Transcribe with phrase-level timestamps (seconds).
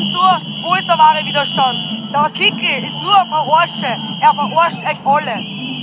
[0.00, 0.18] ihm zu,
[0.62, 1.78] wo ist der wahre Widerstand?
[2.12, 3.96] Der Kickel ist nur ein Verarsche.
[4.20, 5.34] Er verarscht euch alle.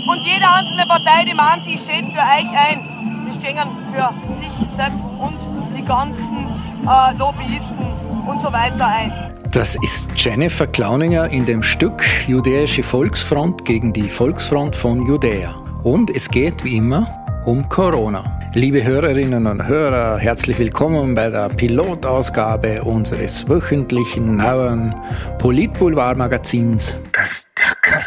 [0.08, 3.28] Und jede einzelne Partei, die meint, sie steht für euch ein.
[3.28, 3.58] Die stehen
[3.92, 4.10] für
[4.40, 5.38] sich selbst und
[5.76, 6.48] die ganzen
[6.86, 9.34] äh, Lobbyisten und so weiter ein.
[9.52, 15.56] Das ist Jennifer Klauninger in dem Stück Judäische Volksfront gegen die Volksfront von Judäa.
[15.84, 17.08] Und es geht wie immer
[17.46, 18.37] um Corona.
[18.58, 24.96] Liebe Hörerinnen und Hörer, herzlich willkommen bei der Pilotausgabe unseres wöchentlichen neuen
[25.38, 28.02] Politboulevard-Magazins Das Zackerl.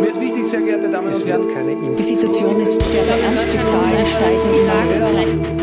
[0.00, 1.96] Mir ist wichtig, sehr geehrte Damen und Herren, keine Impfung.
[1.96, 3.52] Die Situation ist sehr, sehr ernst.
[3.52, 5.58] Die Zahlen steigen immer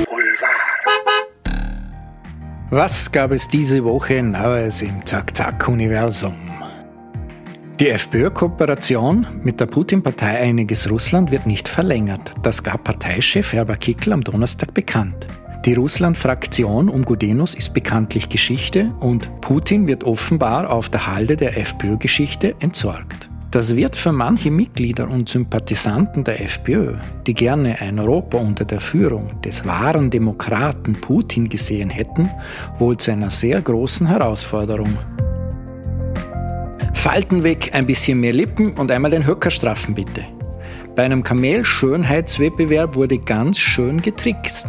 [2.70, 6.53] Was gab es diese Woche Neues im Zack-Zack-Universum?
[7.80, 12.32] Die FPÖ-Kooperation mit der Putin-Partei Einiges Russland wird nicht verlängert.
[12.44, 15.26] Das gab Parteichef Herbert Kickl am Donnerstag bekannt.
[15.66, 21.58] Die Russland-Fraktion um Gudenus ist bekanntlich Geschichte und Putin wird offenbar auf der Halde der
[21.58, 23.30] FPÖ-Geschichte entsorgt.
[23.50, 26.94] Das wird für manche Mitglieder und Sympathisanten der FPÖ,
[27.26, 32.30] die gerne ein Europa unter der Führung des wahren Demokraten Putin gesehen hätten,
[32.78, 34.98] wohl zu einer sehr großen Herausforderung.
[37.04, 40.24] Falten weg, ein bisschen mehr Lippen und einmal den Höcker straffen bitte.
[40.96, 44.68] Bei einem Kamel-Schönheitswettbewerb wurde ganz schön getrickst.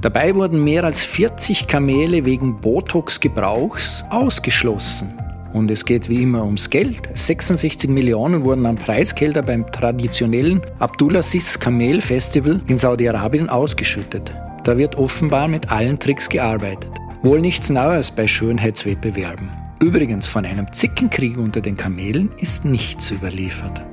[0.00, 5.16] Dabei wurden mehr als 40 Kamele wegen Botox-Gebrauchs ausgeschlossen.
[5.52, 7.02] Und es geht wie immer ums Geld.
[7.14, 14.34] 66 Millionen wurden an Preisgelder beim traditionellen Abdulaziz Kamel Festival in Saudi-Arabien ausgeschüttet.
[14.64, 16.90] Da wird offenbar mit allen Tricks gearbeitet.
[17.22, 19.67] Wohl nichts Neues bei Schönheitswettbewerben.
[19.80, 23.84] Übrigens von einem Zickenkrieg unter den Kamelen ist nichts überliefert.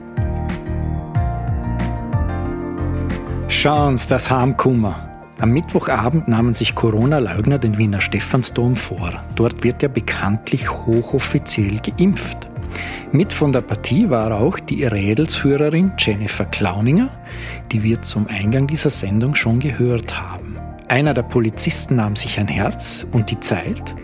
[3.47, 5.09] Schauen's, das Harmkummer.
[5.39, 9.23] Am Mittwochabend nahmen sich Corona-Leugner den Wiener Stephansdom vor.
[9.35, 12.49] Dort wird ja bekanntlich hochoffiziell geimpft.
[13.11, 17.09] Mit von der Partie war auch die Rädelsführerin Jennifer Klauninger,
[17.71, 20.44] die wir zum Eingang dieser Sendung schon gehört haben.
[20.87, 23.95] Einer der Polizisten nahm sich ein Herz und die Zeit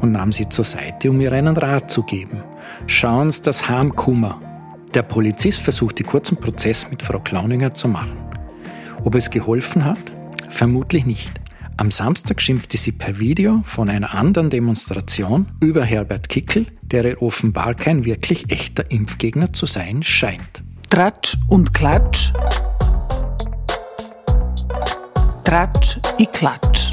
[0.00, 2.42] und nahm sie zur Seite, um ihr einen Rat zu geben.
[2.86, 4.40] Schauen Sie das Harmkummer.
[4.94, 8.24] Der Polizist versuchte kurzen Prozess mit Frau Klauninger zu machen.
[9.04, 9.98] Ob es geholfen hat?
[10.48, 11.30] Vermutlich nicht.
[11.76, 17.74] Am Samstag schimpfte sie per Video von einer anderen Demonstration über Herbert Kickel, der offenbar
[17.74, 20.62] kein wirklich echter Impfgegner zu sein scheint.
[20.88, 22.32] Tratsch und Klatsch.
[25.50, 26.92] Tratsch, i Klatsch.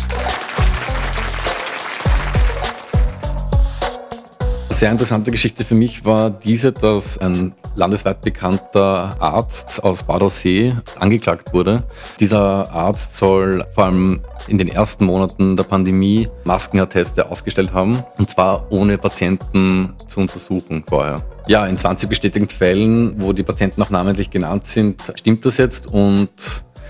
[4.70, 11.54] sehr interessante Geschichte für mich war diese, dass ein landesweit bekannter Arzt aus Badersee angeklagt
[11.54, 11.84] wurde.
[12.20, 18.32] Dieser Arzt soll vor allem in den ersten Monaten der Pandemie Maskenatteste ausgestellt haben, und
[18.32, 21.22] zwar ohne Patienten zu untersuchen vorher.
[21.48, 25.86] Ja, in 20 bestätigten Fällen, wo die Patienten auch namentlich genannt sind, stimmt das jetzt
[25.86, 26.30] und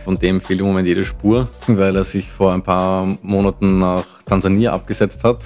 [0.07, 4.05] von dem fehlt im Moment jede Spur, weil er sich vor ein paar Monaten nach
[4.25, 5.39] Tansania abgesetzt hat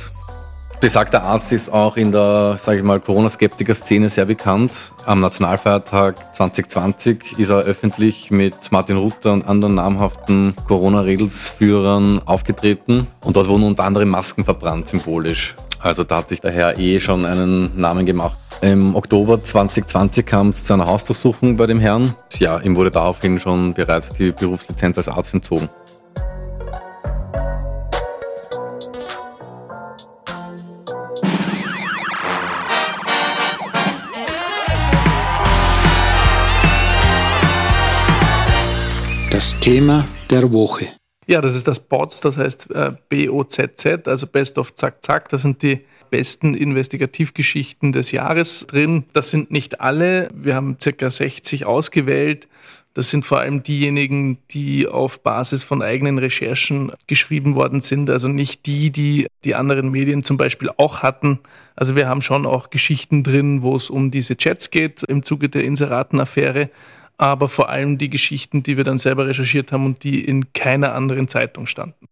[0.81, 4.71] Besagter Arzt ist auch in der, sage ich mal, Corona-Skeptiker-Szene sehr bekannt.
[5.05, 13.05] Am Nationalfeiertag 2020 ist er öffentlich mit Martin Ruther und anderen namhaften Corona-Redelsführern aufgetreten.
[13.21, 15.55] Und dort wurden unter anderem Masken verbrannt, symbolisch.
[15.81, 18.37] Also da hat sich der Herr eh schon einen Namen gemacht.
[18.61, 22.13] Im Oktober 2020 kam es zu einer Hausdurchsuchung bei dem Herrn.
[22.37, 25.67] Ja, ihm wurde daraufhin schon bereits die Berufslizenz als Arzt entzogen.
[39.31, 41.00] Das Thema der Woche.
[41.31, 45.29] Ja, das ist das BOTZ, das heißt äh, B-O-Z-Z, also Best of Zack Zack.
[45.29, 49.05] Das sind die besten Investigativgeschichten des Jahres drin.
[49.13, 50.27] Das sind nicht alle.
[50.33, 52.49] Wir haben circa 60 ausgewählt.
[52.93, 58.27] Das sind vor allem diejenigen, die auf Basis von eigenen Recherchen geschrieben worden sind, also
[58.27, 61.39] nicht die, die die anderen Medien zum Beispiel auch hatten.
[61.77, 65.47] Also wir haben schon auch Geschichten drin, wo es um diese Chats geht im Zuge
[65.47, 66.69] der Inseratenaffäre
[67.21, 70.95] aber vor allem die Geschichten, die wir dann selber recherchiert haben und die in keiner
[70.95, 72.07] anderen Zeitung standen.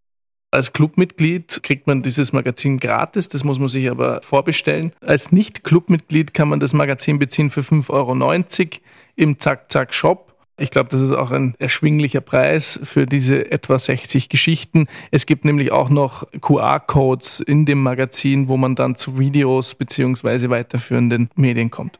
[0.52, 4.94] Als Clubmitglied kriegt man dieses Magazin gratis, das muss man sich aber vorbestellen.
[5.02, 8.82] Als Nicht-Clubmitglied kann man das Magazin beziehen für 5,90 Euro
[9.16, 10.32] im Zack-Zack-Shop.
[10.60, 14.88] Ich glaube, das ist auch ein erschwinglicher Preis für diese etwa 60 Geschichten.
[15.10, 20.50] Es gibt nämlich auch noch QR-Codes in dem Magazin, wo man dann zu Videos bzw.
[20.50, 22.00] weiterführenden Medien kommt.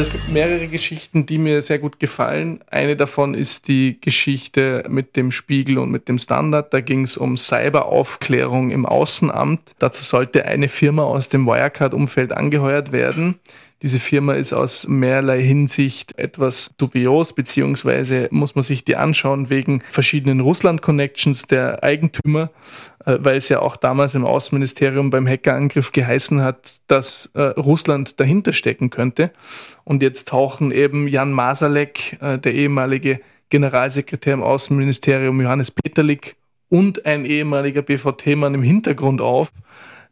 [0.00, 2.60] Es gibt mehrere Geschichten, die mir sehr gut gefallen.
[2.70, 6.72] Eine davon ist die Geschichte mit dem Spiegel und mit dem Standard.
[6.72, 9.74] Da ging es um Cyberaufklärung im Außenamt.
[9.80, 13.40] Dazu sollte eine Firma aus dem Wirecard-Umfeld angeheuert werden.
[13.82, 19.82] Diese Firma ist aus mehrerlei Hinsicht etwas dubios, beziehungsweise muss man sich die anschauen wegen
[19.88, 22.50] verschiedenen Russland-Connections der Eigentümer.
[23.08, 28.20] Äh, weil es ja auch damals im Außenministerium beim Hackerangriff geheißen hat, dass äh, Russland
[28.20, 29.30] dahinter stecken könnte.
[29.84, 36.36] Und jetzt tauchen eben Jan Masalek, äh, der ehemalige Generalsekretär im Außenministerium Johannes Peterlik
[36.68, 39.52] und ein ehemaliger BVT-Mann im Hintergrund auf,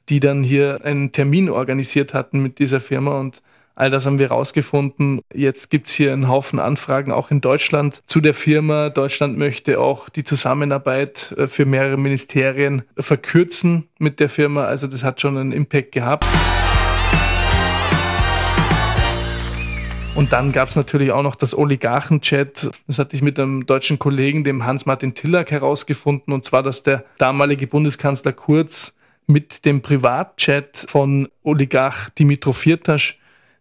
[0.09, 3.43] die dann hier einen Termin organisiert hatten mit dieser Firma und
[3.79, 5.21] All das haben wir herausgefunden.
[5.35, 8.89] Jetzt gibt's hier einen Haufen Anfragen auch in Deutschland zu der Firma.
[8.89, 14.65] Deutschland möchte auch die Zusammenarbeit äh, für mehrere Ministerien verkürzen mit der Firma.
[14.65, 16.25] Also das hat schon einen Impact gehabt.
[20.15, 22.71] Und dann gab es natürlich auch noch das Oligarchen-Chat.
[22.87, 26.33] Das hatte ich mit einem deutschen Kollegen, dem Hans-Martin Tillack, herausgefunden.
[26.33, 28.95] Und zwar, dass der damalige Bundeskanzler Kurz
[29.27, 33.19] mit dem Privatchat von Oligarch Dimitrov Firtasch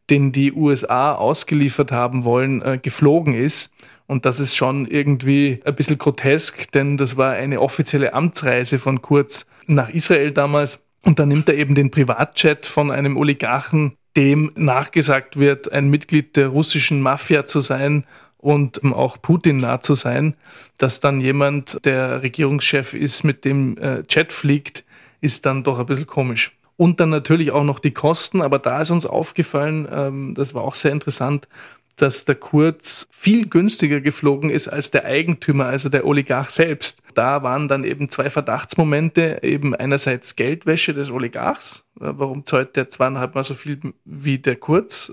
[0.10, 3.74] den die USA ausgeliefert haben wollen, äh, geflogen ist.
[4.08, 9.02] Und das ist schon irgendwie ein bisschen grotesk, denn das war eine offizielle Amtsreise von
[9.02, 10.80] Kurz nach Israel damals.
[11.02, 16.36] Und da nimmt er eben den Privatchat von einem Oligarchen, dem nachgesagt wird, ein Mitglied
[16.36, 18.06] der russischen Mafia zu sein
[18.38, 20.36] und auch Putin nah zu sein,
[20.78, 24.86] dass dann jemand, der Regierungschef ist, mit dem äh, Chat fliegt,
[25.20, 26.56] ist dann doch ein bisschen komisch.
[26.78, 30.64] Und dann natürlich auch noch die Kosten, aber da ist uns aufgefallen, ähm, das war
[30.64, 31.48] auch sehr interessant,
[31.96, 37.02] dass der Kurz viel günstiger geflogen ist als der Eigentümer, also der Oligarch selbst.
[37.14, 43.36] Da waren dann eben zwei Verdachtsmomente, eben einerseits Geldwäsche des Oligarchs, warum zahlt der zweieinhalb
[43.36, 45.12] Mal so viel wie der Kurz,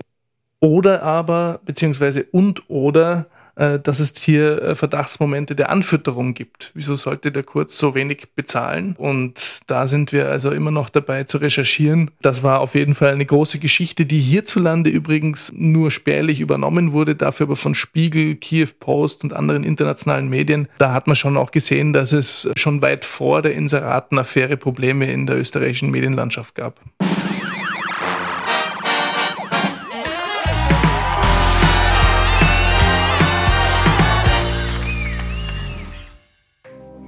[0.59, 6.71] oder aber, beziehungsweise und oder dass es hier äh, Verdachtsmomente der Anfütterung gibt.
[6.73, 8.95] Wieso sollte der Kurz so wenig bezahlen?
[8.97, 12.11] Und da sind wir also immer noch dabei zu recherchieren.
[12.21, 17.15] Das war auf jeden Fall eine große Geschichte, die hierzulande übrigens nur spärlich übernommen wurde,
[17.15, 20.67] dafür aber von Spiegel, Kiew Post und anderen internationalen Medien.
[20.79, 25.27] Da hat man schon auch gesehen, dass es schon weit vor der Inseratenaffäre Probleme in
[25.27, 26.79] der österreichischen Medienlandschaft gab.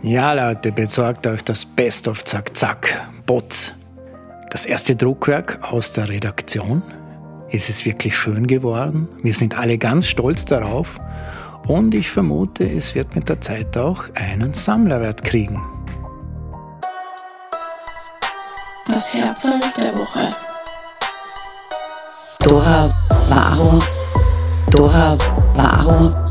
[0.06, 3.72] Ja, Leute, besorgt euch das Best of Zack Zack, Bots.
[4.52, 6.84] Das erste Druckwerk aus der Redaktion.
[7.50, 9.08] Es ist wirklich schön geworden.
[9.24, 11.00] Wir sind alle ganz stolz darauf.
[11.66, 15.60] Und ich vermute, es wird mit der Zeit auch einen Sammlerwert kriegen.
[18.88, 20.30] Das Herzl der Woche.
[22.42, 22.92] Dora
[23.28, 23.80] Varo.
[24.70, 25.18] Dora
[25.56, 26.25] Varo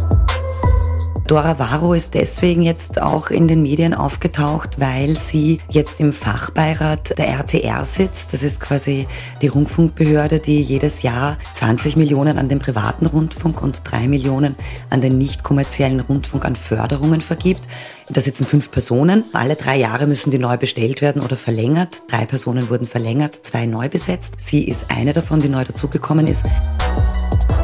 [1.26, 7.16] Dora Varro ist deswegen jetzt auch in den Medien aufgetaucht, weil sie jetzt im Fachbeirat
[7.16, 8.34] der RTR sitzt.
[8.34, 9.06] Das ist quasi
[9.40, 14.54] die Rundfunkbehörde, die jedes Jahr 20 Millionen an den privaten Rundfunk und 3 Millionen
[14.90, 17.62] an den nicht kommerziellen Rundfunk an Förderungen vergibt.
[18.10, 19.24] Da sitzen fünf Personen.
[19.32, 22.02] Alle drei Jahre müssen die neu bestellt werden oder verlängert.
[22.08, 24.34] Drei Personen wurden verlängert, zwei neu besetzt.
[24.36, 26.44] Sie ist eine davon, die neu dazugekommen ist.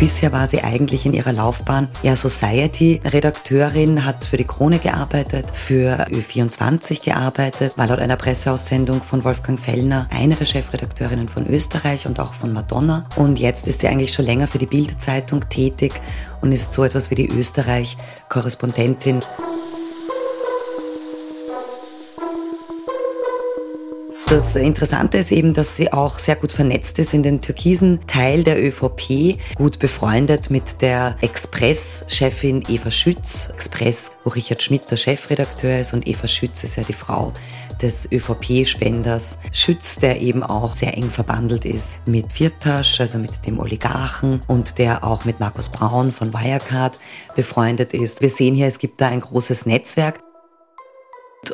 [0.01, 6.07] Bisher war sie eigentlich in ihrer Laufbahn ja Society-Redakteurin, hat für die Krone gearbeitet, für
[6.09, 12.19] Ö24 gearbeitet, war laut einer Presseaussendung von Wolfgang Fellner eine der Chefredakteurinnen von Österreich und
[12.19, 13.05] auch von Madonna.
[13.17, 15.93] Und jetzt ist sie eigentlich schon länger für die Bildzeitung tätig
[16.41, 19.21] und ist so etwas wie die Österreich-Korrespondentin.
[24.31, 28.45] Das Interessante ist eben, dass sie auch sehr gut vernetzt ist in den türkisen Teil
[28.45, 33.51] der ÖVP, gut befreundet mit der Express-Chefin Eva Schütz.
[33.53, 37.33] Express, wo Richard Schmidt der Chefredakteur ist und Eva Schütz ist ja die Frau
[37.83, 43.59] des ÖVP-Spenders Schütz, der eben auch sehr eng verbandelt ist mit Firtasch, also mit dem
[43.59, 46.97] Oligarchen und der auch mit Markus Braun von Wirecard
[47.35, 48.21] befreundet ist.
[48.21, 50.21] Wir sehen hier, es gibt da ein großes Netzwerk.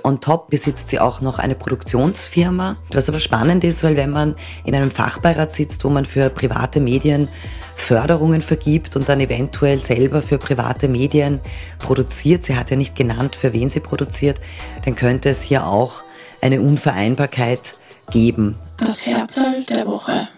[0.03, 2.77] On top besitzt sie auch noch eine Produktionsfirma.
[2.93, 6.81] Was aber spannend ist, weil wenn man in einem Fachbeirat sitzt, wo man für private
[6.81, 7.29] Medien
[7.77, 11.41] Förderungen vergibt und dann eventuell selber für private Medien
[11.79, 14.41] produziert, sie hat ja nicht genannt, für wen sie produziert,
[14.85, 16.03] dann könnte es hier auch
[16.41, 17.75] eine Unvereinbarkeit
[18.11, 18.57] geben.
[18.79, 20.29] Das Herzl der Woche.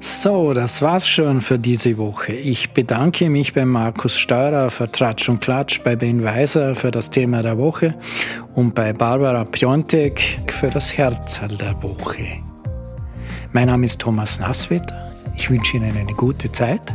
[0.00, 2.32] So, das war's schon für diese Woche.
[2.32, 7.10] Ich bedanke mich bei Markus Steurer für Tratsch und Klatsch, bei Ben Weiser für das
[7.10, 7.94] Thema der Woche
[8.54, 12.38] und bei Barbara Piontek für das Herzl der Woche.
[13.52, 15.12] Mein Name ist Thomas Nasswetter.
[15.34, 16.94] Ich wünsche Ihnen eine gute Zeit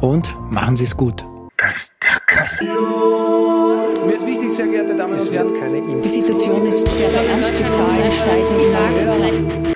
[0.00, 1.24] und machen Sie es gut.
[1.58, 2.48] Das Zackerl.
[4.06, 7.58] Mir ist wichtig, sehr geehrte Damen und Herren, Die Situation ist sehr, sehr ernst.
[7.58, 9.69] Die Zahlen steigen stark.